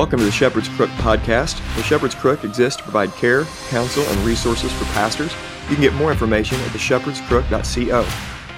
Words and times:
Welcome 0.00 0.20
to 0.20 0.24
the 0.24 0.32
Shepherd's 0.32 0.70
Crook 0.70 0.88
podcast. 0.92 1.58
The 1.76 1.82
Shepherd's 1.82 2.14
Crook 2.14 2.42
exists 2.42 2.78
to 2.78 2.82
provide 2.84 3.12
care, 3.16 3.44
counsel, 3.68 4.02
and 4.02 4.18
resources 4.20 4.72
for 4.72 4.86
pastors. 4.94 5.30
You 5.68 5.74
can 5.74 5.82
get 5.82 5.92
more 5.92 6.10
information 6.10 6.58
at 6.60 6.68
theshepherdscrook.co. 6.68 8.08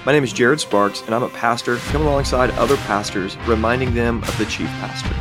My 0.05 0.13
name 0.13 0.23
is 0.23 0.31
Jared 0.31 0.61
Sparks, 0.61 1.01
and 1.01 1.13
I'm 1.13 1.21
a 1.21 1.27
pastor 1.27 1.75
coming 1.91 2.07
alongside 2.07 2.51
other 2.51 2.77
pastors, 2.77 3.35
reminding 3.45 3.93
them 3.93 4.23
of 4.23 4.37
the 4.37 4.45
chief 4.45 4.67
pastor. 4.79 5.13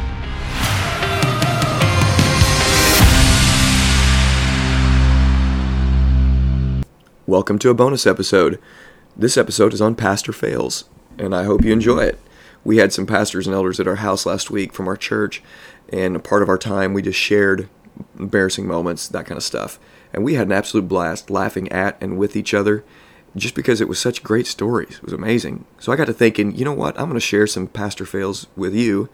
Welcome 7.27 7.59
to 7.59 7.71
a 7.71 7.75
bonus 7.75 8.07
episode. 8.07 8.61
This 9.17 9.37
episode 9.37 9.75
is 9.75 9.81
on 9.81 9.97
Pastor 9.97 10.33
Fails, 10.33 10.85
and 11.19 11.35
I 11.35 11.43
hope 11.43 11.65
you 11.65 11.73
enjoy 11.73 12.05
it. 12.05 12.21
We 12.65 12.77
had 12.77 12.93
some 12.93 13.07
pastors 13.07 13.49
and 13.49 13.55
elders 13.55 13.81
at 13.81 13.89
our 13.89 13.97
house 13.97 14.25
last 14.25 14.51
week 14.51 14.73
from 14.73 14.87
our 14.87 14.97
church, 14.97 15.43
and 15.93 16.17
a 16.17 16.21
part 16.21 16.43
of 16.43 16.49
our 16.49 16.59
time 16.59 16.95
we 16.95 17.03
just 17.03 17.19
shared 17.19 17.69
embarrassing 18.19 18.67
moments, 18.67 19.09
that 19.09 19.27
kind 19.27 19.37
of 19.37 19.45
stuff. 19.45 19.79
And 20.13 20.25
we 20.25 20.35
had 20.35 20.47
an 20.47 20.53
absolute 20.53 20.89
blast 20.89 21.31
laughing 21.31 21.71
at 21.71 21.97
and 22.01 22.19
with 22.19 22.37
each 22.37 22.55
other 22.55 22.85
just 23.37 23.55
because 23.55 23.81
it 23.81 23.89
was 23.89 23.99
such 23.99 24.23
great 24.23 24.47
stories. 24.47 24.97
It 24.97 25.05
was 25.05 25.13
amazing. 25.13 25.65
So 25.79 25.93
I 25.93 25.97
got 25.97 26.07
to 26.07 26.13
thinking, 26.13 26.55
you 26.55 26.65
know 26.65 26.73
what? 26.73 26.99
I'm 26.99 27.07
going 27.07 27.15
to 27.15 27.21
share 27.21 27.47
some 27.47 27.67
pastor 27.67 28.05
fails 28.05 28.47
with 28.57 28.75
you 28.75 29.09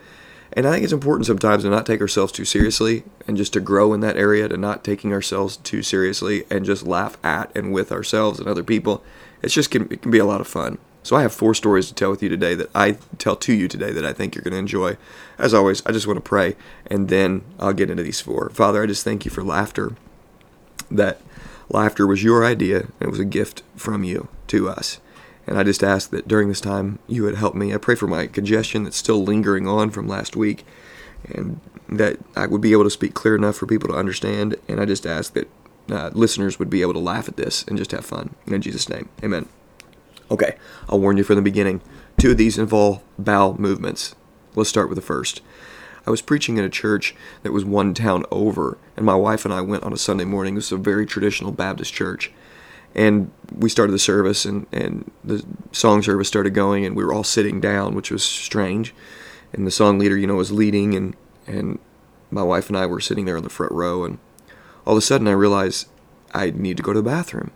and 0.53 0.67
I 0.67 0.73
think 0.73 0.85
it's 0.85 0.93
important 0.93 1.27
sometimes 1.27 1.63
to 1.63 1.71
not 1.71 1.87
take 1.87 2.01
ourselves 2.01 2.33
too 2.33 2.45
seriously 2.45 3.05
and 3.27 3.37
just 3.37 3.53
to 3.53 3.61
grow 3.61 3.93
in 3.93 4.01
that 4.01 4.17
area, 4.17 4.49
to 4.49 4.57
not 4.57 4.83
taking 4.83 5.13
ourselves 5.13 5.59
too 5.59 5.83
seriously 5.83 6.45
and 6.51 6.65
just 6.65 6.87
laugh 6.87 7.19
at 7.23 7.55
and 7.55 7.73
with 7.73 7.93
ourselves 7.93 8.41
and 8.41 8.49
other 8.49 8.65
people. 8.65 9.03
It's 9.43 9.55
just 9.55 9.71
can, 9.71 9.93
it 9.93 10.03
can 10.03 10.11
be 10.11 10.19
a 10.19 10.25
lot 10.25 10.41
of 10.41 10.49
fun. 10.49 10.79
So 11.09 11.17
I 11.17 11.23
have 11.23 11.33
four 11.33 11.55
stories 11.55 11.89
to 11.89 11.95
tell 11.95 12.11
with 12.11 12.23
you 12.23 12.29
today 12.29 12.55
that 12.55 12.69
I 12.75 12.99
tell 13.17 13.35
to 13.35 13.55
you 13.55 13.67
today 13.67 13.93
that 13.93 14.05
I 14.05 14.13
think 14.13 14.35
you're 14.35 14.43
going 14.43 14.53
to 14.53 14.59
enjoy. 14.59 14.99
As 15.39 15.55
always, 15.55 15.81
I 15.87 15.91
just 15.91 16.07
want 16.07 16.19
to 16.19 16.21
pray 16.21 16.55
and 16.87 17.09
then 17.09 17.47
I'll 17.59 17.73
get 17.73 17.89
into 17.89 18.03
these 18.03 18.21
four. 18.21 18.51
Father, 18.51 18.83
I 18.83 18.87
just 18.87 19.05
thank 19.05 19.25
you 19.25 19.31
for 19.31 19.43
laughter. 19.43 19.97
That 20.91 21.23
laughter 21.71 22.07
was 22.07 22.23
your 22.23 22.45
idea 22.45 22.81
and 22.81 23.09
it 23.09 23.11
was 23.11 23.21
a 23.21 23.25
gift 23.25 23.63
from 23.75 24.05
you 24.05 24.29
to 24.49 24.69
us. 24.69 25.01
And 25.47 25.59
I 25.59 25.63
just 25.63 25.83
ask 25.83 26.11
that 26.11 26.29
during 26.29 26.51
this 26.51 26.61
time 26.61 26.99
you 27.09 27.23
would 27.23 27.37
help 27.37 27.55
me. 27.55 27.73
I 27.73 27.79
pray 27.79 27.95
for 27.95 28.07
my 28.07 28.27
congestion 28.27 28.85
that's 28.85 28.99
still 28.99 29.25
lingering 29.25 29.67
on 29.67 29.89
from 29.89 30.09
last 30.09 30.37
week 30.37 30.67
and 31.25 31.59
that 31.89 32.19
I 32.37 32.49
would 32.49 32.61
be 32.61 32.73
able 32.73 32.85
to 32.85 32.91
speak 32.91 33.15
clear 33.15 33.35
enough 33.35 33.57
for 33.57 33.65
people 33.65 33.89
to 33.89 33.97
understand. 33.97 34.57
And 34.69 34.79
I 34.79 34.85
just 34.85 35.07
ask 35.07 35.33
that 35.33 35.49
uh, 35.91 36.11
listeners 36.13 36.59
would 36.59 36.69
be 36.69 36.83
able 36.83 36.93
to 36.93 36.99
laugh 36.99 37.29
at 37.29 37.39
this 37.39 37.65
and 37.67 37.79
just 37.79 37.93
have 37.93 38.05
fun. 38.05 38.35
In 38.47 38.61
Jesus' 38.61 38.91
name, 38.91 39.09
amen. 39.25 39.49
Okay, 40.31 40.57
I'll 40.89 41.01
warn 41.01 41.17
you 41.17 41.25
from 41.25 41.37
the 41.37 41.43
beginning. 41.43 41.81
Two 42.19 42.33
of 42.33 42.37
these 42.37 42.59
involve 42.59 43.03
bowel 43.19 43.59
movements. 43.59 44.15
Let's 44.55 44.71
start 44.71 44.89
with 44.89 44.97
the 44.97 45.03
first. 45.03 45.41
I 46.07 46.11
was 46.11 46.23
preaching 46.23 46.57
in 46.57 46.65
a 46.65 46.71
church 46.71 47.15
that 47.43 47.53
was 47.53 47.65
one 47.65 47.95
town 47.95 48.25
over, 48.31 48.79
and 48.97 49.05
my 49.05 49.15
wife 49.15 49.45
and 49.45 49.53
I 49.53 49.61
went 49.61 49.85
on 49.85 49.93
a 49.93 49.99
Sunday 49.99 50.25
morning. 50.25 50.55
This 50.55 50.67
is 50.67 50.73
a 50.73 50.77
very 50.79 51.07
traditional 51.07 51.53
Baptist 51.53 51.93
church 51.93 52.33
and 52.95 53.31
we 53.55 53.69
started 53.69 53.93
the 53.93 53.99
service 53.99 54.45
and, 54.45 54.67
and 54.73 55.11
the 55.25 55.45
song 55.73 56.03
service 56.03 56.29
started 56.29 56.51
going 56.51 56.85
and 56.85 56.97
we 56.97 57.05
were 57.05 57.13
all 57.13 57.25
sitting 57.25 57.61
down 57.61 57.95
which 57.95 58.11
was 58.11 58.23
strange 58.23 58.95
and 59.53 59.67
the 59.67 59.71
song 59.71 59.99
leader 59.99 60.17
you 60.17 60.27
know 60.27 60.35
was 60.35 60.53
leading 60.53 60.95
and 60.95 61.17
and 61.47 61.79
my 62.31 62.43
wife 62.43 62.69
and 62.69 62.77
i 62.77 62.87
were 62.87 63.01
sitting 63.01 63.25
there 63.25 63.37
in 63.37 63.45
the 63.45 63.51
front 63.51 63.73
row 63.73 64.05
and 64.05 64.19
all 64.87 64.95
of 64.95 64.99
a 64.99 65.03
sudden 65.03 65.29
i 65.29 65.33
realized 65.33 65.89
i 66.35 66.51
need 66.51 66.77
to 66.77 66.83
go 66.83 66.93
to 66.93 67.01
the 67.01 67.09
bathroom 67.09 67.51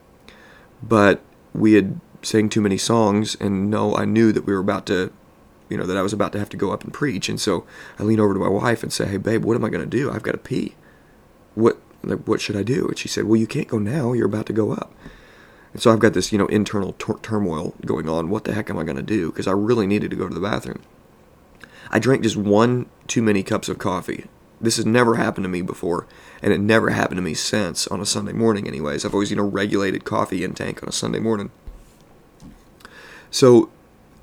but 0.83 1.23
we 1.55 1.75
had 1.75 2.01
sang 2.23 2.48
too 2.48 2.61
many 2.61 2.78
songs 2.78 3.34
and 3.37 3.70
no 3.70 3.95
i 3.97 4.05
knew 4.05 4.33
that 4.33 4.47
we 4.47 4.53
were 4.53 4.61
about 4.61 4.87
to 4.87 5.12
you 5.69 5.77
know 5.77 5.87
that 5.87 5.97
i 5.97 6.03
was 6.03 6.12
about 6.12 6.33
to 6.33 6.39
have 6.39 6.48
to 6.48 6.56
go 6.56 6.73
up 6.73 6.84
and 6.84 6.92
preach 6.92 7.29
and 7.29 7.41
so 7.41 7.67
i 7.98 8.02
lean 8.02 8.20
over 8.20 8.35
to 8.35 8.41
my 8.41 8.48
wife 8.48 8.83
and 8.83 8.92
say 8.92 9.07
hey 9.07 9.17
babe 9.17 9.45
what 9.45 9.57
am 9.57 9.64
i 9.64 9.69
going 9.69 9.85
to 9.85 9.97
do 9.98 10.11
i've 10.11 10.23
got 10.23 10.33
to 10.33 10.39
pee 10.39 10.74
what 11.55 11.79
like, 12.02 12.27
what 12.27 12.41
should 12.41 12.57
i 12.57 12.63
do 12.63 12.86
and 12.89 12.98
she 12.98 13.08
said 13.08 13.24
well 13.24 13.41
you 13.41 13.47
can't 13.47 13.69
go 13.69 13.79
now 13.79 14.13
you're 14.13 14.27
about 14.27 14.47
to 14.47 14.52
go 14.52 14.73
up 14.73 14.92
and 15.73 15.80
so 15.80 15.91
I've 15.91 16.01
got 16.01 16.13
this, 16.13 16.33
you 16.33 16.39
know, 16.39 16.47
internal 16.47 16.92
turmoil 16.92 17.74
going 17.85 18.08
on. 18.08 18.29
What 18.29 18.45
the 18.45 18.52
heck 18.52 18.68
am 18.68 18.79
I 18.79 18.85
going 18.85 18.97
to 18.97 19.02
do? 19.02 19.30
Because 19.30 19.47
I 19.47 19.52
really 19.52 19.86
needed 19.86 20.11
to 20.11 20.17
go 20.17 20.29
to 20.29 20.35
the 20.35 20.41
bathroom. 20.41 20.83
I 21.91 21.98
drank 21.98 22.23
just 22.23 22.36
one 22.36 22.86
too 23.07 23.23
many 23.23 23.42
cups 23.42 23.68
of 23.68 23.79
coffee. 23.79 24.27
This 24.61 24.77
has 24.77 24.86
never 24.86 25.17
happened 25.17 25.45
to 25.45 25.48
me 25.48 25.63
before, 25.63 26.07
and 26.41 26.52
it 26.52 26.61
never 26.61 26.91
happened 26.91 27.18
to 27.18 27.23
me 27.23 27.35
since 27.35 27.86
on 27.89 28.01
a 28.01 28.07
Sunday 28.07 28.33
morning, 28.33 28.68
anyways. 28.68 29.05
I've 29.05 29.14
always, 29.14 29.30
you 29.30 29.36
know, 29.36 29.48
regulated 29.48 30.05
coffee 30.05 30.45
intake 30.45 30.83
on 30.83 30.89
a 30.89 30.92
Sunday 30.92 31.18
morning. 31.18 31.51
So 33.33 33.70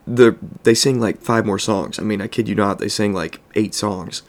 the 0.07 0.37
they 0.63 0.73
sing 0.73 1.01
like 1.01 1.21
five 1.21 1.45
more 1.45 1.59
songs. 1.59 1.99
I 1.99 2.03
mean, 2.03 2.21
I 2.21 2.27
kid 2.27 2.47
you 2.47 2.55
not, 2.55 2.79
they 2.79 2.87
sing 2.87 3.11
like 3.11 3.41
eight 3.55 3.73
songs. 3.75 4.21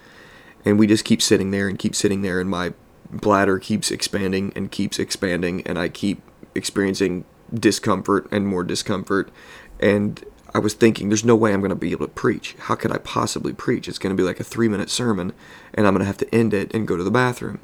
And 0.65 0.79
we 0.79 0.87
just 0.87 1.05
keep 1.05 1.23
sitting 1.23 1.53
there 1.53 1.69
and 1.69 1.79
keep 1.79 1.95
sitting 1.95 2.21
there, 2.23 2.41
and 2.41 2.51
my 2.51 2.75
bladder 3.11 3.59
keeps 3.59 3.91
expanding 3.91 4.53
and 4.55 4.71
keeps 4.71 4.99
expanding, 4.99 5.63
and 5.67 5.79
I 5.79 5.89
keep 5.89 6.21
experiencing 6.55 7.25
discomfort 7.53 8.29
and 8.31 8.47
more 8.47 8.63
discomfort. 8.63 9.31
And 9.79 10.23
I 10.53 10.59
was 10.59 10.75
thinking, 10.75 11.09
there's 11.09 11.25
no 11.25 11.37
way 11.37 11.55
I'm 11.55 11.61
going 11.61 11.71
to 11.71 11.77
be 11.77 11.93
able 11.93 12.07
to 12.07 12.13
preach. 12.13 12.57
How 12.59 12.75
could 12.75 12.93
I 12.93 12.99
possibly 12.99 13.55
preach? 13.55 13.89
It's 13.89 13.99
going 13.99 14.15
to 14.15 14.21
be 14.21 14.27
like 14.27 14.41
a 14.41 14.45
three 14.45 14.69
minute 14.69 14.91
sermon, 14.91 15.33
and 15.73 15.87
I'm 15.87 15.95
going 15.95 16.01
to 16.01 16.07
have 16.07 16.19
to 16.19 16.35
end 16.35 16.53
it 16.53 16.75
and 16.75 16.87
go 16.87 16.97
to 16.97 17.05
the 17.05 17.11
bathroom. 17.11 17.59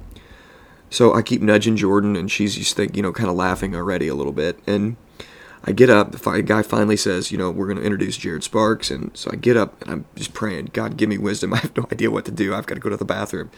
So 0.88 1.12
I 1.12 1.20
keep 1.20 1.42
nudging 1.42 1.76
Jordan, 1.76 2.16
and 2.16 2.30
she's 2.30 2.54
just 2.54 2.76
think, 2.76 2.96
you 2.96 3.02
know, 3.02 3.12
kind 3.12 3.28
of 3.28 3.36
laughing 3.36 3.74
already 3.74 4.08
a 4.08 4.14
little 4.14 4.32
bit. 4.32 4.58
And 4.66 4.96
I 5.66 5.72
get 5.72 5.90
up. 5.90 6.12
The 6.12 6.42
guy 6.42 6.62
finally 6.62 6.96
says, 6.96 7.32
you 7.32 7.38
know, 7.38 7.50
we're 7.50 7.66
going 7.66 7.78
to 7.78 7.82
introduce 7.82 8.16
Jared 8.16 8.44
Sparks. 8.44 8.90
And 8.90 9.16
so 9.16 9.30
I 9.32 9.36
get 9.36 9.56
up 9.56 9.80
and 9.82 9.90
I'm 9.90 10.04
just 10.14 10.32
praying, 10.32 10.70
God, 10.72 10.96
give 10.96 11.08
me 11.08 11.18
wisdom. 11.18 11.52
I 11.54 11.58
have 11.58 11.76
no 11.76 11.86
idea 11.90 12.10
what 12.10 12.24
to 12.26 12.30
do. 12.30 12.54
I've 12.54 12.66
got 12.66 12.74
to 12.74 12.80
go 12.80 12.90
to 12.90 12.96
the 12.96 13.04
bathroom. 13.04 13.50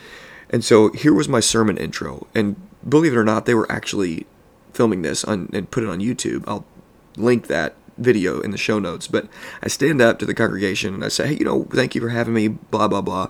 And 0.51 0.65
so 0.65 0.91
here 0.93 1.13
was 1.13 1.29
my 1.29 1.41
sermon 1.41 1.77
intro. 1.77 2.27
And 2.35 2.57
believe 2.89 3.13
it 3.13 3.19
or 3.19 3.25
not, 3.25 3.45
they 3.45 3.55
were 3.55 3.71
actually 3.71 4.27
filming 4.73 5.03
this 5.03 5.25
on, 5.25 5.51
and 5.53 5.71
put 5.71 5.83
it 5.83 5.89
on 5.91 6.01
YouTube. 6.01 6.45
I'll 6.47 6.65
link 7.17 7.49
that 7.49 7.75
video 7.99 8.41
in 8.41 8.53
the 8.53 8.59
show 8.59 8.79
notes. 8.79 9.07
But 9.07 9.29
I 9.63 9.69
stand 9.69 10.01
up 10.01 10.19
to 10.21 10.27
the 10.27 10.35
congregation 10.35 10.95
and 10.95 11.05
I 11.05 11.09
say, 11.09 11.29
hey, 11.29 11.35
you 11.35 11.45
know, 11.45 11.65
thank 11.65 11.95
you 11.95 12.01
for 12.01 12.09
having 12.09 12.33
me, 12.33 12.49
blah, 12.49 12.89
blah, 12.89 13.03
blah. 13.03 13.29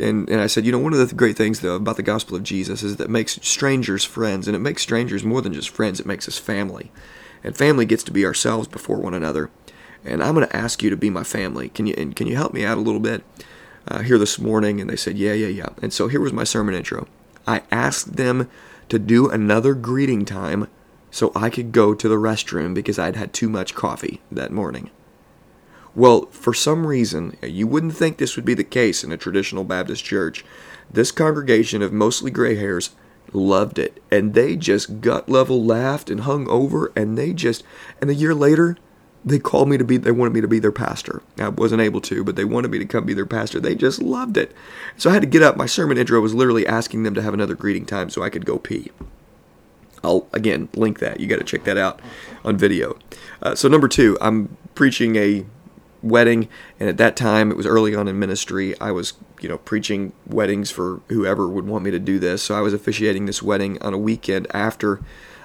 And, 0.00 0.28
and 0.28 0.40
I 0.40 0.46
said, 0.46 0.64
you 0.64 0.72
know, 0.72 0.78
one 0.78 0.94
of 0.94 1.08
the 1.08 1.14
great 1.14 1.36
things, 1.36 1.60
though, 1.60 1.76
about 1.76 1.96
the 1.96 2.02
gospel 2.02 2.36
of 2.36 2.42
Jesus 2.42 2.82
is 2.82 2.96
that 2.96 3.04
it 3.04 3.10
makes 3.10 3.38
strangers 3.42 4.04
friends, 4.04 4.48
and 4.48 4.56
it 4.56 4.60
makes 4.60 4.82
strangers 4.82 5.22
more 5.22 5.42
than 5.42 5.52
just 5.52 5.68
friends, 5.68 6.00
it 6.00 6.06
makes 6.06 6.26
us 6.26 6.38
family. 6.38 6.90
And 7.44 7.56
family 7.56 7.84
gets 7.84 8.02
to 8.04 8.12
be 8.12 8.24
ourselves 8.24 8.68
before 8.68 8.98
one 8.98 9.14
another. 9.14 9.50
And 10.04 10.22
I'm 10.22 10.34
going 10.34 10.46
to 10.46 10.56
ask 10.56 10.82
you 10.82 10.90
to 10.90 10.96
be 10.96 11.10
my 11.10 11.24
family. 11.24 11.68
Can 11.68 11.86
you, 11.86 11.94
and 11.96 12.14
can 12.14 12.26
you 12.26 12.36
help 12.36 12.52
me 12.52 12.64
out 12.64 12.78
a 12.78 12.82
little 12.82 13.00
bit 13.00 13.22
uh, 13.88 14.00
here 14.00 14.18
this 14.18 14.38
morning? 14.38 14.80
And 14.80 14.90
they 14.90 14.96
said, 14.96 15.16
yeah, 15.16 15.32
yeah, 15.32 15.48
yeah. 15.48 15.68
And 15.80 15.92
so 15.92 16.08
here 16.08 16.20
was 16.20 16.32
my 16.32 16.44
sermon 16.44 16.74
intro. 16.74 17.06
I 17.46 17.62
asked 17.70 18.16
them 18.16 18.48
to 18.88 18.98
do 18.98 19.28
another 19.28 19.74
greeting 19.74 20.24
time 20.24 20.68
so 21.10 21.30
I 21.34 21.50
could 21.50 21.72
go 21.72 21.94
to 21.94 22.08
the 22.08 22.16
restroom 22.16 22.74
because 22.74 22.98
I'd 22.98 23.16
had 23.16 23.32
too 23.32 23.48
much 23.48 23.74
coffee 23.74 24.20
that 24.30 24.50
morning. 24.50 24.90
Well, 25.94 26.26
for 26.30 26.54
some 26.54 26.86
reason, 26.86 27.36
you 27.42 27.66
wouldn't 27.66 27.94
think 27.94 28.16
this 28.16 28.34
would 28.34 28.46
be 28.46 28.54
the 28.54 28.64
case 28.64 29.04
in 29.04 29.12
a 29.12 29.18
traditional 29.18 29.62
Baptist 29.62 30.04
church. 30.04 30.42
This 30.90 31.12
congregation 31.12 31.82
of 31.82 31.92
mostly 31.92 32.30
gray 32.30 32.56
hairs 32.56 32.90
loved 33.32 33.78
it, 33.78 34.02
and 34.10 34.34
they 34.34 34.56
just 34.56 35.00
gut 35.00 35.28
level 35.28 35.64
laughed 35.64 36.10
and 36.10 36.20
hung 36.20 36.48
over, 36.48 36.92
and 36.94 37.16
they 37.16 37.32
just, 37.32 37.64
and 38.00 38.10
a 38.10 38.14
year 38.14 38.34
later, 38.34 38.76
they 39.24 39.38
called 39.38 39.68
me 39.68 39.78
to 39.78 39.84
be 39.84 39.96
they 39.96 40.10
wanted 40.10 40.32
me 40.32 40.40
to 40.40 40.48
be 40.48 40.58
their 40.58 40.72
pastor. 40.72 41.22
I 41.38 41.48
wasn't 41.48 41.80
able 41.80 42.00
to 42.02 42.24
but 42.24 42.36
they 42.36 42.44
wanted 42.44 42.70
me 42.70 42.78
to 42.78 42.84
come 42.84 43.04
be 43.04 43.14
their 43.14 43.26
pastor. 43.26 43.60
They 43.60 43.74
just 43.74 44.02
loved 44.02 44.36
it. 44.36 44.52
So 44.96 45.10
i 45.10 45.12
had 45.12 45.22
to 45.22 45.28
get 45.28 45.42
up. 45.42 45.56
My 45.56 45.66
sermon 45.66 45.96
intro 45.96 46.20
was 46.20 46.34
literally 46.34 46.66
asking 46.66 47.04
them 47.04 47.14
to 47.14 47.22
have 47.22 47.34
another 47.34 47.54
greeting 47.54 47.86
time 47.86 48.10
so 48.10 48.22
i 48.22 48.30
could 48.30 48.44
go 48.44 48.58
pee. 48.58 48.90
I'll 50.02 50.26
again 50.32 50.68
link 50.74 50.98
that. 50.98 51.20
You 51.20 51.28
got 51.28 51.38
to 51.38 51.44
check 51.44 51.64
that 51.64 51.78
out 51.78 52.00
on 52.44 52.56
video. 52.56 52.98
Uh, 53.40 53.54
so 53.54 53.68
number 53.68 53.88
two 53.88 54.18
i'm 54.20 54.56
preaching 54.74 55.16
a 55.16 55.46
wedding 56.02 56.48
and 56.80 56.88
at 56.88 56.96
that 56.96 57.16
time 57.16 57.50
it 57.50 57.56
was 57.56 57.66
early 57.66 57.94
on 57.94 58.08
in 58.08 58.18
ministry 58.18 58.78
i 58.80 58.90
was 58.90 59.12
you 59.40 59.48
know 59.48 59.58
preaching 59.58 60.12
weddings 60.26 60.70
for 60.70 61.00
whoever 61.08 61.48
would 61.48 61.66
want 61.66 61.84
me 61.84 61.90
to 61.92 61.98
do 61.98 62.18
this 62.18 62.42
so 62.42 62.54
i 62.56 62.60
was 62.60 62.74
officiating 62.74 63.26
this 63.26 63.42
wedding 63.42 63.80
on 63.80 63.94
a 63.94 63.98
weekend 63.98 64.46
after 64.52 65.00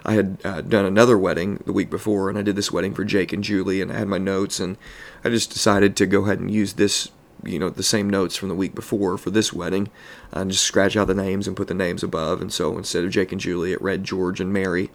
I 0.07 0.13
had 0.13 0.37
uh, 0.45 0.61
done 0.61 0.85
another 0.85 1.17
wedding 1.17 1.61
the 1.65 1.73
week 1.73 1.89
before, 1.89 2.29
and 2.29 2.37
I 2.37 2.41
did 2.41 2.55
this 2.55 2.71
wedding 2.71 2.93
for 2.93 3.03
Jake 3.03 3.33
and 3.33 3.43
Julie, 3.43 3.81
and 3.81 3.91
I 3.91 3.97
had 3.97 4.07
my 4.07 4.17
notes, 4.17 4.57
and 4.57 4.77
I 5.25 5.29
just 5.29 5.51
decided 5.51 5.97
to 5.97 6.05
go 6.05 6.23
ahead 6.23 6.39
and 6.39 6.49
use 6.49 6.73
this, 6.73 7.11
you 7.43 7.59
know, 7.59 7.69
the 7.69 7.83
same 7.83 8.09
notes 8.09 8.37
from 8.37 8.47
the 8.47 8.55
week 8.55 8.73
before 8.73 9.17
for 9.17 9.31
this 9.31 9.51
wedding, 9.51 9.89
and 10.31 10.49
just 10.49 10.63
scratch 10.63 10.95
out 10.95 11.07
the 11.07 11.13
names 11.13 11.45
and 11.45 11.57
put 11.57 11.67
the 11.67 11.73
names 11.73 12.03
above. 12.03 12.41
And 12.41 12.53
so 12.53 12.77
instead 12.77 13.03
of 13.03 13.11
Jake 13.11 13.33
and 13.33 13.41
Julie, 13.41 13.73
it 13.73 13.81
read 13.81 14.05
George 14.05 14.39
and 14.39 14.53
Mary, 14.53 14.91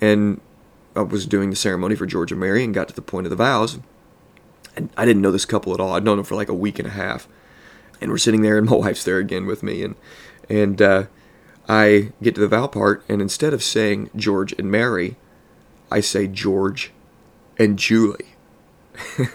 and 0.00 0.40
I 0.96 1.02
was 1.02 1.24
doing 1.24 1.50
the 1.50 1.56
ceremony 1.56 1.94
for 1.94 2.04
George 2.04 2.32
and 2.32 2.40
Mary, 2.40 2.64
and 2.64 2.74
got 2.74 2.88
to 2.88 2.94
the 2.94 3.02
point 3.02 3.26
of 3.26 3.30
the 3.30 3.36
vows, 3.36 3.78
I 4.96 5.04
didn't 5.04 5.22
know 5.22 5.32
this 5.32 5.44
couple 5.44 5.72
at 5.74 5.80
all. 5.80 5.94
I'd 5.94 6.04
known 6.04 6.16
them 6.16 6.26
for 6.26 6.34
like 6.34 6.48
a 6.48 6.54
week 6.54 6.78
and 6.78 6.88
a 6.88 6.92
half, 6.92 7.28
and 8.00 8.10
we're 8.10 8.18
sitting 8.18 8.42
there, 8.42 8.58
and 8.58 8.68
my 8.68 8.76
wife's 8.76 9.04
there 9.04 9.18
again 9.18 9.46
with 9.46 9.62
me, 9.62 9.82
and 9.82 9.94
and 10.48 10.80
uh, 10.80 11.04
I 11.68 12.12
get 12.22 12.34
to 12.36 12.40
the 12.40 12.48
vow 12.48 12.66
part, 12.66 13.04
and 13.08 13.20
instead 13.20 13.52
of 13.52 13.62
saying 13.62 14.10
George 14.14 14.52
and 14.52 14.70
Mary, 14.70 15.16
I 15.90 16.00
say 16.00 16.26
George 16.26 16.92
and 17.58 17.78
Julie. 17.78 18.34
as 19.18 19.28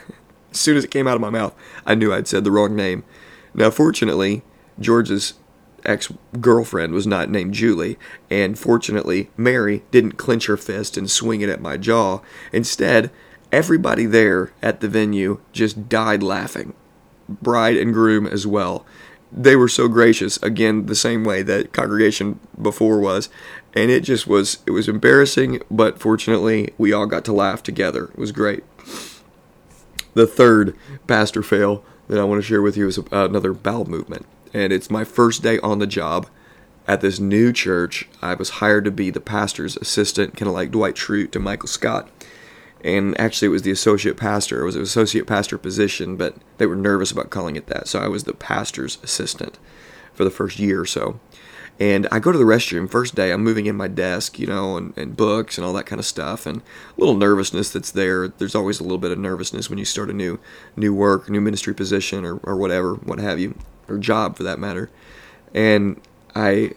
soon 0.51 0.77
as 0.77 0.83
it 0.83 0.91
came 0.91 1.07
out 1.07 1.15
of 1.15 1.21
my 1.21 1.29
mouth, 1.29 1.55
I 1.85 1.95
knew 1.95 2.13
I'd 2.13 2.27
said 2.27 2.43
the 2.43 2.51
wrong 2.51 2.75
name. 2.75 3.03
Now, 3.53 3.69
fortunately, 3.69 4.43
George's 4.79 5.33
ex 5.85 6.11
girlfriend 6.39 6.93
was 6.93 7.07
not 7.07 7.29
named 7.29 7.53
Julie, 7.53 7.97
and 8.29 8.57
fortunately, 8.57 9.29
Mary 9.35 9.83
didn't 9.91 10.13
clench 10.13 10.45
her 10.47 10.57
fist 10.57 10.97
and 10.97 11.09
swing 11.09 11.41
it 11.41 11.49
at 11.49 11.61
my 11.61 11.77
jaw. 11.77 12.21
Instead, 12.51 13.11
everybody 13.51 14.05
there 14.05 14.51
at 14.61 14.79
the 14.79 14.87
venue 14.87 15.39
just 15.51 15.89
died 15.89 16.23
laughing, 16.23 16.73
bride 17.27 17.77
and 17.77 17.93
groom 17.93 18.25
as 18.25 18.45
well. 18.45 18.85
They 19.31 19.55
were 19.55 19.69
so 19.69 19.87
gracious, 19.87 20.37
again, 20.43 20.87
the 20.87 20.95
same 20.95 21.23
way 21.23 21.41
that 21.43 21.71
congregation 21.71 22.39
before 22.61 22.99
was, 22.99 23.29
and 23.73 23.89
it 23.89 24.01
just 24.01 24.27
was 24.27 24.59
it 24.65 24.71
was 24.71 24.89
embarrassing, 24.89 25.61
but 25.71 25.99
fortunately, 25.99 26.73
we 26.77 26.91
all 26.91 27.05
got 27.05 27.23
to 27.25 27.33
laugh 27.33 27.63
together. 27.63 28.05
It 28.05 28.17
was 28.17 28.33
great. 28.33 28.63
The 30.13 30.27
third 30.27 30.75
pastor 31.07 31.41
fail 31.41 31.85
that 32.09 32.19
I 32.19 32.25
want 32.25 32.39
to 32.39 32.47
share 32.47 32.61
with 32.61 32.75
you 32.75 32.87
is 32.87 32.99
another 33.11 33.53
bowel 33.53 33.85
movement 33.85 34.25
and 34.53 34.73
it's 34.73 34.89
my 34.89 35.03
first 35.03 35.43
day 35.43 35.59
on 35.59 35.79
the 35.79 35.87
job 35.87 36.27
at 36.87 37.01
this 37.01 37.19
new 37.19 37.53
church. 37.53 38.07
I 38.21 38.33
was 38.33 38.49
hired 38.49 38.85
to 38.85 38.91
be 38.91 39.09
the 39.09 39.21
pastor's 39.21 39.77
assistant, 39.77 40.35
kind 40.35 40.47
of 40.47 40.53
like 40.53 40.71
Dwight 40.71 40.95
Schrute 40.95 41.31
to 41.31 41.39
Michael 41.39 41.67
Scott. 41.67 42.09
And 42.83 43.19
actually, 43.19 43.47
it 43.47 43.51
was 43.51 43.61
the 43.61 43.71
associate 43.71 44.17
pastor. 44.17 44.61
It 44.61 44.65
was 44.65 44.75
an 44.75 44.81
associate 44.81 45.27
pastor 45.27 45.57
position, 45.57 46.15
but 46.15 46.35
they 46.57 46.65
were 46.65 46.75
nervous 46.75 47.11
about 47.11 47.29
calling 47.29 47.55
it 47.55 47.67
that. 47.67 47.87
So 47.87 47.99
I 47.99 48.07
was 48.07 48.23
the 48.23 48.33
pastor's 48.33 48.97
assistant 49.03 49.59
for 50.13 50.23
the 50.23 50.31
first 50.31 50.57
year 50.57 50.81
or 50.81 50.85
so. 50.85 51.19
And 51.79 52.07
I 52.11 52.19
go 52.19 52.31
to 52.31 52.37
the 52.37 52.43
restroom 52.43 52.89
first 52.89 53.15
day. 53.15 53.31
I'm 53.31 53.43
moving 53.43 53.65
in 53.65 53.75
my 53.75 53.87
desk, 53.87 54.37
you 54.37 54.45
know, 54.45 54.77
and, 54.77 54.95
and 54.97 55.17
books 55.17 55.57
and 55.57 55.65
all 55.65 55.73
that 55.73 55.85
kind 55.85 55.99
of 55.99 56.05
stuff, 56.05 56.45
and 56.45 56.57
a 56.57 56.61
little 56.99 57.15
nervousness 57.15 57.71
that's 57.71 57.91
there. 57.91 58.27
There's 58.27 58.55
always 58.55 58.79
a 58.79 58.83
little 58.83 58.97
bit 58.97 59.11
of 59.11 59.17
nervousness 59.17 59.69
when 59.69 59.79
you 59.79 59.85
start 59.85 60.09
a 60.09 60.13
new 60.13 60.39
new 60.75 60.93
work, 60.93 61.29
new 61.29 61.41
ministry 61.41 61.73
position, 61.73 62.23
or, 62.23 62.37
or 62.43 62.55
whatever, 62.55 62.95
what 62.95 63.19
have 63.19 63.39
you 63.39 63.55
or 63.87 63.97
job 63.97 64.37
for 64.37 64.43
that 64.43 64.59
matter. 64.59 64.89
And 65.53 65.99
I, 66.35 66.73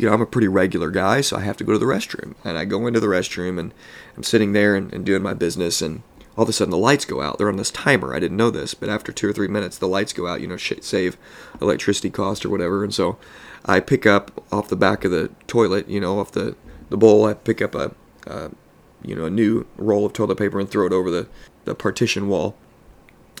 you 0.00 0.06
know, 0.06 0.14
I'm 0.14 0.22
a 0.22 0.26
pretty 0.26 0.48
regular 0.48 0.90
guy, 0.90 1.20
so 1.20 1.36
I 1.36 1.40
have 1.40 1.58
to 1.58 1.64
go 1.64 1.72
to 1.72 1.78
the 1.78 1.84
restroom. 1.84 2.34
And 2.42 2.56
I 2.56 2.64
go 2.64 2.86
into 2.86 3.00
the 3.00 3.06
restroom 3.06 3.58
and 3.58 3.74
I'm 4.16 4.22
sitting 4.22 4.54
there 4.54 4.74
and, 4.74 4.90
and 4.94 5.04
doing 5.04 5.22
my 5.22 5.34
business, 5.34 5.82
and 5.82 6.02
all 6.38 6.44
of 6.44 6.48
a 6.48 6.54
sudden 6.54 6.70
the 6.70 6.78
lights 6.78 7.04
go 7.04 7.20
out. 7.20 7.36
They're 7.36 7.50
on 7.50 7.56
this 7.56 7.70
timer. 7.70 8.14
I 8.14 8.18
didn't 8.18 8.38
know 8.38 8.50
this, 8.50 8.72
but 8.72 8.88
after 8.88 9.12
two 9.12 9.28
or 9.28 9.32
three 9.34 9.48
minutes, 9.48 9.76
the 9.76 9.88
lights 9.88 10.14
go 10.14 10.26
out, 10.26 10.40
you 10.40 10.46
know, 10.46 10.56
save 10.56 11.18
electricity 11.60 12.08
cost 12.08 12.46
or 12.46 12.48
whatever. 12.48 12.82
And 12.82 12.94
so 12.94 13.18
I 13.66 13.80
pick 13.80 14.06
up 14.06 14.42
off 14.50 14.68
the 14.68 14.76
back 14.76 15.04
of 15.04 15.10
the 15.10 15.30
toilet, 15.46 15.86
you 15.86 16.00
know, 16.00 16.18
off 16.18 16.32
the, 16.32 16.56
the 16.88 16.96
bowl, 16.96 17.26
I 17.26 17.34
pick 17.34 17.60
up 17.60 17.74
a, 17.74 17.94
uh, 18.26 18.48
you 19.04 19.14
know, 19.14 19.26
a 19.26 19.30
new 19.30 19.66
roll 19.76 20.06
of 20.06 20.14
toilet 20.14 20.38
paper 20.38 20.58
and 20.58 20.70
throw 20.70 20.86
it 20.86 20.94
over 20.94 21.10
the, 21.10 21.28
the 21.66 21.74
partition 21.74 22.28
wall 22.28 22.56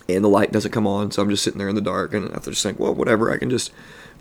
and 0.08 0.24
the 0.24 0.28
light 0.28 0.52
doesn't 0.52 0.72
come 0.72 0.86
on, 0.86 1.10
so 1.10 1.22
I'm 1.22 1.30
just 1.30 1.44
sitting 1.44 1.58
there 1.58 1.68
in 1.68 1.74
the 1.74 1.80
dark, 1.80 2.14
and 2.14 2.32
after 2.32 2.50
just 2.50 2.62
think, 2.62 2.80
well, 2.80 2.94
whatever, 2.94 3.30
I 3.30 3.38
can 3.38 3.50
just 3.50 3.70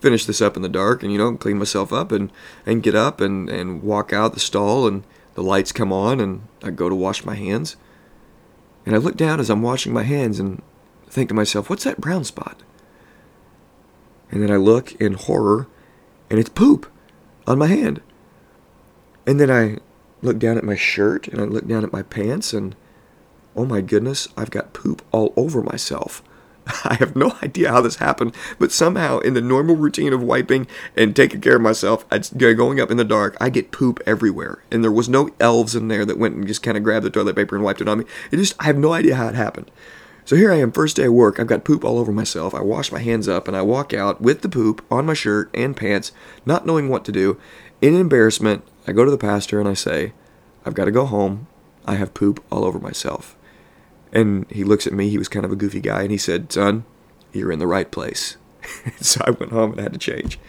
finish 0.02 0.26
this 0.26 0.42
up 0.42 0.56
in 0.56 0.62
the 0.62 0.70
dark, 0.70 1.04
and 1.04 1.12
you 1.12 1.18
know, 1.18 1.36
clean 1.36 1.58
myself 1.58 1.92
up, 1.94 2.12
and 2.12 2.32
and 2.66 2.84
get 2.84 2.96
up 2.96 3.22
and 3.22 3.50
and 3.50 3.84
walk 3.84 4.14
out 4.14 4.34
the 4.34 4.40
stall, 4.40 4.88
and 4.88 5.04
the 5.36 5.44
lights 5.44 5.72
come 5.72 5.94
on, 5.94 6.20
and 6.20 6.42
I 6.64 6.72
go 6.72 6.90
to 6.90 6.96
wash 6.96 7.26
my 7.26 7.36
hands, 7.36 7.76
and 8.86 8.96
I 8.96 8.98
look 8.98 9.16
down 9.16 9.40
as 9.40 9.50
I'm 9.50 9.62
washing 9.62 9.94
my 9.94 10.04
hands, 10.04 10.40
and 10.40 10.62
think 11.10 11.30
to 11.30 11.36
myself, 11.36 11.70
what's 11.70 11.84
that 11.84 12.02
brown 12.02 12.24
spot? 12.24 12.62
And 14.32 14.44
then 14.44 14.52
I 14.52 14.58
look 14.58 14.94
in 15.02 15.14
horror, 15.14 15.68
and 16.30 16.40
it's 16.40 16.50
poop 16.50 16.92
on 17.48 17.58
my 17.58 17.68
hand, 17.68 18.02
and 19.26 19.40
then 19.40 19.50
I 19.50 19.78
look 20.22 20.38
down 20.40 20.58
at 20.58 20.64
my 20.64 20.76
shirt, 20.76 21.28
and 21.28 21.42
I 21.42 21.46
look 21.46 21.68
down 21.68 21.84
at 21.84 21.94
my 21.94 22.04
pants, 22.04 22.54
and 22.54 22.76
oh 23.56 23.66
my 23.66 23.82
goodness, 23.82 24.28
I've 24.38 24.52
got 24.52 24.74
poop 24.74 25.02
all 25.12 25.34
over 25.36 25.62
myself. 25.62 26.22
I 26.86 26.96
have 26.96 27.16
no 27.16 27.36
idea 27.42 27.72
how 27.72 27.82
this 27.82 27.96
happened, 27.96 28.36
but 28.60 28.72
somehow 28.72 29.20
in 29.20 29.34
the 29.34 29.42
normal 29.42 29.76
routine 29.76 30.14
of 30.14 30.22
wiping 30.22 30.68
and 30.96 31.16
taking 31.16 31.42
care 31.42 31.56
of 31.56 31.62
myself, 31.62 32.06
I, 32.12 32.20
going 32.20 32.80
up 32.80 32.92
in 32.92 32.98
the 32.98 33.04
dark, 33.04 33.36
I 33.42 33.50
get 33.50 33.72
poop 33.72 34.00
everywhere. 34.06 34.64
And 34.72 34.84
there 34.84 34.92
was 34.92 35.10
no 35.10 35.30
elves 35.40 35.76
in 35.76 35.88
there 35.88 36.06
that 36.06 36.20
went 36.20 36.36
and 36.36 36.48
just 36.48 36.64
kind 36.64 36.78
of 36.78 36.84
grabbed 36.84 37.06
the 37.06 37.10
toilet 37.10 37.36
paper 37.36 37.56
and 37.56 37.64
wiped 37.64 37.82
it 37.82 37.90
on 37.90 38.00
me. 38.00 38.06
It 38.32 38.38
just, 38.38 38.56
I 38.60 38.66
have 38.66 38.78
no 38.78 38.94
idea 38.94 39.16
how 39.16 39.28
it 39.28 39.36
happened. 39.36 39.72
So 40.26 40.36
here 40.36 40.52
I 40.52 40.58
am, 40.58 40.72
first 40.72 40.96
day 40.96 41.06
of 41.06 41.14
work. 41.14 41.40
I've 41.40 41.48
got 41.48 41.64
poop 41.64 41.84
all 41.84 41.98
over 41.98 42.12
myself. 42.12 42.54
I 42.54 42.62
wash 42.62 42.92
my 42.92 43.00
hands 43.00 43.28
up 43.28 43.48
and 43.48 43.58
I 43.58 43.64
walk 43.64 43.94
out 43.94 44.22
with 44.22 44.42
the 44.42 44.50
poop 44.50 44.86
on 44.92 45.08
my 45.08 45.16
shirt 45.16 45.50
and 45.56 45.76
pants, 45.76 46.12
not 46.46 46.68
knowing 46.68 46.88
what 46.88 47.04
to 47.06 47.12
do. 47.12 47.40
In 47.82 47.96
embarrassment, 47.96 48.64
I 48.86 48.92
go 48.92 49.06
to 49.06 49.12
the 49.12 49.18
pastor 49.18 49.60
and 49.60 49.68
I 49.68 49.74
say, 49.74 50.14
I've 50.66 50.76
got 50.76 50.86
to 50.86 50.92
go 50.92 51.06
home. 51.06 51.48
I 51.88 51.96
have 51.96 52.14
poop 52.14 52.44
all 52.52 52.64
over 52.64 52.78
myself. 52.78 53.36
And 54.12 54.50
he 54.50 54.64
looks 54.64 54.88
at 54.88 54.94
me. 54.94 55.10
He 55.10 55.18
was 55.18 55.28
kind 55.28 55.46
of 55.46 55.52
a 55.52 55.56
goofy 55.56 55.82
guy, 55.82 56.02
and 56.02 56.12
he 56.12 56.18
said, 56.18 56.52
"Son, 56.52 56.86
you're 57.32 57.52
in 57.52 57.60
the 57.60 57.68
right 57.68 57.90
place." 57.92 58.38
so 59.00 59.22
I 59.26 59.32
went 59.32 59.52
home 59.52 59.74
and 59.74 59.82
had 59.82 59.94
to 59.94 60.00
change. 60.00 60.40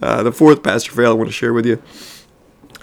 Uh, 0.00 0.22
the 0.22 0.32
fourth 0.32 0.62
pastor 0.62 0.92
fail 0.92 1.12
I 1.12 1.14
want 1.14 1.28
to 1.28 1.32
share 1.32 1.52
with 1.52 1.64
you 1.64 1.82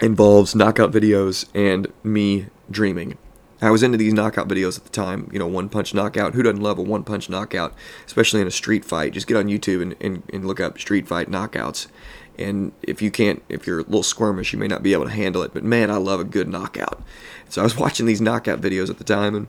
involves 0.00 0.54
knockout 0.54 0.90
videos 0.90 1.46
and 1.54 1.86
me 2.02 2.46
dreaming. 2.70 3.18
I 3.62 3.70
was 3.70 3.82
into 3.82 3.98
these 3.98 4.14
knockout 4.14 4.48
videos 4.48 4.78
at 4.78 4.84
the 4.84 4.90
time, 4.90 5.28
you 5.30 5.38
know, 5.38 5.46
one 5.46 5.68
punch 5.68 5.92
knockout. 5.92 6.32
Who 6.32 6.42
doesn't 6.42 6.62
love 6.62 6.78
a 6.78 6.82
one 6.82 7.04
punch 7.04 7.28
knockout, 7.28 7.74
especially 8.06 8.40
in 8.40 8.46
a 8.46 8.50
street 8.50 8.86
fight? 8.86 9.12
Just 9.12 9.26
get 9.26 9.36
on 9.36 9.46
YouTube 9.46 9.82
and, 9.82 9.96
and, 10.00 10.22
and 10.32 10.46
look 10.46 10.60
up 10.60 10.78
street 10.78 11.06
fight 11.06 11.30
knockouts. 11.30 11.88
And 12.38 12.72
if 12.82 13.02
you 13.02 13.10
can't, 13.10 13.42
if 13.50 13.66
you're 13.66 13.80
a 13.80 13.82
little 13.82 14.02
squirmish, 14.02 14.54
you 14.54 14.58
may 14.58 14.66
not 14.66 14.82
be 14.82 14.94
able 14.94 15.04
to 15.04 15.10
handle 15.10 15.42
it. 15.42 15.52
But 15.52 15.62
man, 15.62 15.90
I 15.90 15.98
love 15.98 16.20
a 16.20 16.24
good 16.24 16.48
knockout. 16.48 17.02
So 17.50 17.60
I 17.60 17.64
was 17.64 17.76
watching 17.78 18.06
these 18.06 18.22
knockout 18.22 18.62
videos 18.62 18.88
at 18.88 18.96
the 18.96 19.04
time, 19.04 19.34
and 19.34 19.46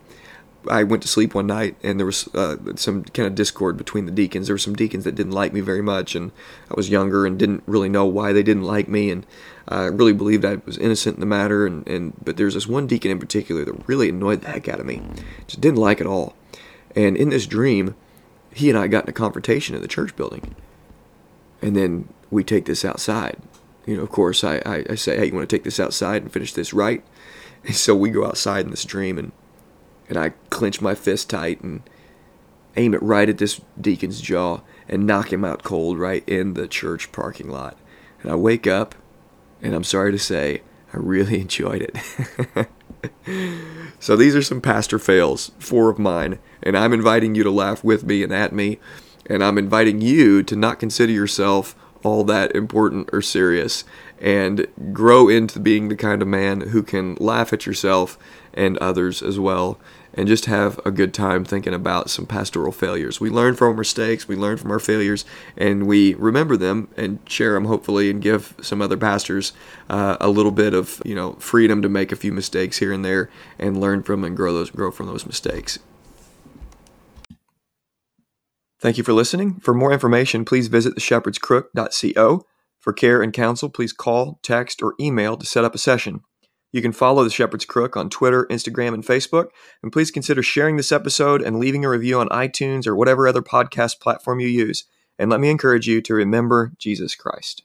I 0.69 0.83
went 0.83 1.01
to 1.03 1.07
sleep 1.07 1.33
one 1.33 1.47
night 1.47 1.75
and 1.81 1.99
there 1.99 2.05
was 2.05 2.27
uh, 2.35 2.57
some 2.75 3.03
kind 3.03 3.27
of 3.27 3.35
discord 3.35 3.77
between 3.77 4.05
the 4.05 4.11
deacons. 4.11 4.47
There 4.47 4.53
were 4.53 4.59
some 4.59 4.75
deacons 4.75 5.03
that 5.05 5.15
didn't 5.15 5.31
like 5.31 5.53
me 5.53 5.61
very 5.61 5.81
much, 5.81 6.15
and 6.15 6.31
I 6.69 6.73
was 6.75 6.89
younger 6.89 7.25
and 7.25 7.39
didn't 7.39 7.63
really 7.65 7.89
know 7.89 8.05
why 8.05 8.31
they 8.33 8.43
didn't 8.43 8.63
like 8.63 8.87
me, 8.87 9.09
and 9.09 9.25
I 9.67 9.85
really 9.85 10.13
believed 10.13 10.45
I 10.45 10.57
was 10.65 10.77
innocent 10.77 11.15
in 11.15 11.19
the 11.19 11.25
matter. 11.25 11.65
And, 11.65 11.87
and 11.87 12.13
but 12.23 12.37
there's 12.37 12.53
this 12.53 12.67
one 12.67 12.87
deacon 12.87 13.11
in 13.11 13.19
particular 13.19 13.65
that 13.65 13.87
really 13.87 14.09
annoyed 14.09 14.41
the 14.41 14.49
heck 14.49 14.69
out 14.69 14.79
of 14.79 14.85
me, 14.85 15.01
just 15.47 15.61
didn't 15.61 15.79
like 15.79 15.99
it 15.99 16.07
all. 16.07 16.35
And 16.95 17.17
in 17.17 17.29
this 17.29 17.47
dream, 17.47 17.95
he 18.53 18.69
and 18.69 18.77
I 18.77 18.87
got 18.87 19.05
in 19.05 19.09
a 19.09 19.13
confrontation 19.13 19.75
in 19.75 19.81
the 19.81 19.87
church 19.87 20.15
building, 20.15 20.55
and 21.61 21.75
then 21.75 22.07
we 22.29 22.43
take 22.43 22.65
this 22.65 22.85
outside. 22.85 23.37
You 23.85 23.97
know, 23.97 24.03
of 24.03 24.09
course, 24.09 24.43
I, 24.43 24.57
I, 24.65 24.85
I 24.91 24.95
say, 24.95 25.17
hey, 25.17 25.25
you 25.25 25.33
want 25.33 25.49
to 25.49 25.55
take 25.55 25.63
this 25.63 25.79
outside 25.79 26.21
and 26.21 26.31
finish 26.31 26.53
this 26.53 26.73
right? 26.73 27.03
And 27.63 27.75
so 27.75 27.95
we 27.95 28.09
go 28.09 28.25
outside 28.25 28.65
in 28.65 28.71
this 28.71 28.85
dream 28.85 29.19
and 29.19 29.31
and 30.11 30.19
I 30.19 30.33
clench 30.49 30.81
my 30.81 30.93
fist 30.93 31.29
tight 31.29 31.61
and 31.61 31.81
aim 32.75 32.93
it 32.93 33.01
right 33.01 33.29
at 33.29 33.37
this 33.37 33.61
deacon's 33.79 34.19
jaw 34.19 34.59
and 34.89 35.07
knock 35.07 35.31
him 35.31 35.45
out 35.45 35.63
cold 35.63 35.97
right 35.97 36.27
in 36.27 36.53
the 36.53 36.67
church 36.67 37.13
parking 37.13 37.49
lot. 37.49 37.77
And 38.21 38.29
I 38.29 38.35
wake 38.35 38.67
up, 38.67 38.93
and 39.61 39.73
I'm 39.73 39.85
sorry 39.85 40.11
to 40.11 40.19
say, 40.19 40.63
I 40.93 40.97
really 40.97 41.39
enjoyed 41.41 41.89
it. 41.93 42.67
so 44.01 44.17
these 44.17 44.35
are 44.35 44.41
some 44.41 44.59
pastor 44.59 44.99
fails, 44.99 45.51
four 45.59 45.89
of 45.89 45.97
mine, 45.97 46.39
and 46.61 46.77
I'm 46.77 46.91
inviting 46.91 47.33
you 47.33 47.43
to 47.43 47.51
laugh 47.51 47.81
with 47.81 48.03
me 48.03 48.21
and 48.21 48.33
at 48.33 48.51
me, 48.51 48.79
and 49.27 49.41
I'm 49.41 49.57
inviting 49.57 50.01
you 50.01 50.43
to 50.43 50.57
not 50.57 50.77
consider 50.77 51.13
yourself 51.13 51.73
all 52.03 52.25
that 52.25 52.53
important 52.53 53.09
or 53.13 53.21
serious 53.21 53.85
and 54.19 54.67
grow 54.91 55.29
into 55.29 55.59
being 55.59 55.87
the 55.87 55.95
kind 55.95 56.21
of 56.21 56.27
man 56.27 56.61
who 56.61 56.83
can 56.83 57.15
laugh 57.15 57.53
at 57.53 57.65
yourself 57.65 58.17
and 58.53 58.77
others 58.79 59.21
as 59.21 59.39
well 59.39 59.79
and 60.13 60.27
just 60.27 60.45
have 60.45 60.79
a 60.85 60.91
good 60.91 61.13
time 61.13 61.45
thinking 61.45 61.73
about 61.73 62.09
some 62.09 62.25
pastoral 62.25 62.71
failures. 62.71 63.19
We 63.19 63.29
learn 63.29 63.55
from 63.55 63.69
our 63.69 63.73
mistakes, 63.75 64.27
we 64.27 64.35
learn 64.35 64.57
from 64.57 64.71
our 64.71 64.79
failures, 64.79 65.25
and 65.55 65.87
we 65.87 66.13
remember 66.15 66.57
them 66.57 66.89
and 66.97 67.19
share 67.27 67.53
them 67.53 67.65
hopefully, 67.65 68.09
and 68.09 68.21
give 68.21 68.53
some 68.61 68.81
other 68.81 68.97
pastors 68.97 69.53
uh, 69.89 70.17
a 70.19 70.29
little 70.29 70.51
bit 70.51 70.73
of 70.73 71.01
you 71.05 71.15
know 71.15 71.33
freedom 71.33 71.81
to 71.81 71.89
make 71.89 72.11
a 72.11 72.15
few 72.15 72.31
mistakes 72.31 72.77
here 72.77 72.91
and 72.91 73.05
there, 73.05 73.29
and 73.57 73.79
learn 73.79 74.03
from 74.03 74.23
and 74.23 74.35
grow 74.35 74.53
those 74.53 74.69
grow 74.69 74.91
from 74.91 75.07
those 75.07 75.25
mistakes. 75.25 75.79
Thank 78.79 78.97
you 78.97 79.03
for 79.03 79.13
listening. 79.13 79.59
For 79.59 79.75
more 79.75 79.93
information, 79.93 80.43
please 80.43 80.67
visit 80.67 80.95
theshepherdscrook.co. 80.95 82.45
For 82.79 82.93
care 82.93 83.21
and 83.21 83.31
counsel, 83.31 83.69
please 83.69 83.93
call, 83.93 84.39
text, 84.41 84.81
or 84.81 84.95
email 84.99 85.37
to 85.37 85.45
set 85.45 85.63
up 85.63 85.75
a 85.75 85.77
session. 85.77 86.21
You 86.71 86.81
can 86.81 86.91
follow 86.91 87.23
The 87.23 87.29
Shepherd's 87.29 87.65
Crook 87.65 87.97
on 87.97 88.09
Twitter, 88.09 88.45
Instagram, 88.49 88.93
and 88.93 89.05
Facebook. 89.05 89.49
And 89.83 89.91
please 89.91 90.11
consider 90.11 90.41
sharing 90.41 90.77
this 90.77 90.91
episode 90.91 91.41
and 91.41 91.59
leaving 91.59 91.83
a 91.83 91.89
review 91.89 92.19
on 92.19 92.29
iTunes 92.29 92.87
or 92.87 92.95
whatever 92.95 93.27
other 93.27 93.41
podcast 93.41 93.99
platform 93.99 94.39
you 94.39 94.47
use. 94.47 94.85
And 95.19 95.29
let 95.29 95.39
me 95.39 95.49
encourage 95.49 95.87
you 95.87 96.01
to 96.01 96.13
remember 96.13 96.71
Jesus 96.77 97.15
Christ. 97.15 97.63